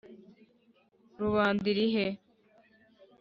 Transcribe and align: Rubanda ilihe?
Rubanda 1.19 1.65
ilihe? 1.73 2.07